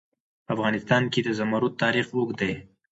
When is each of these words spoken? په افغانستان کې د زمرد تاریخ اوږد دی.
په 0.45 0.51
افغانستان 0.55 1.03
کې 1.13 1.19
د 1.23 1.29
زمرد 1.39 1.73
تاریخ 1.83 2.07
اوږد 2.13 2.35
دی. 2.41 2.53